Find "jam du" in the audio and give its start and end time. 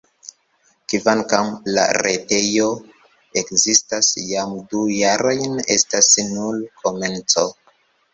4.29-4.81